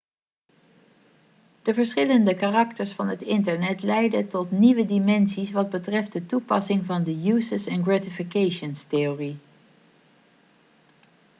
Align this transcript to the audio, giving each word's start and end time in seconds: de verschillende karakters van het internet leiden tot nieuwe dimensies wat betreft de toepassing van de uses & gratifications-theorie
de 1.61 1.73
verschillende 1.73 2.35
karakters 2.35 2.91
van 2.93 3.07
het 3.07 3.21
internet 3.21 3.81
leiden 3.83 4.27
tot 4.27 4.51
nieuwe 4.51 4.85
dimensies 4.85 5.51
wat 5.51 5.69
betreft 5.69 6.11
de 6.13 6.25
toepassing 6.25 6.85
van 6.85 7.03
de 7.03 7.29
uses 7.31 7.63
& 7.75 7.83
gratifications-theorie 7.83 9.37